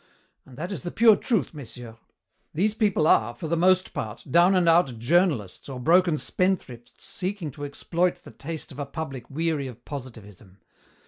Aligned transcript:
And 0.47 0.57
that 0.57 0.71
is 0.71 0.81
the 0.81 0.89
pure 0.89 1.15
truth, 1.15 1.53
messieurs. 1.53 1.95
These 2.55 2.73
people 2.73 3.05
are, 3.05 3.35
for 3.35 3.47
the 3.47 3.55
most 3.55 3.93
part, 3.93 4.23
down 4.27 4.55
and 4.55 4.67
out 4.67 4.97
journalists 4.97 5.69
or 5.69 5.79
broken 5.79 6.17
spendthrifts 6.17 6.93
seeking 7.05 7.51
to 7.51 7.65
exploit 7.65 8.15
the 8.15 8.31
taste 8.31 8.71
of 8.71 8.79
a 8.79 8.87
public 8.87 9.29
weary 9.29 9.67
of 9.67 9.85
positivism. 9.85 10.57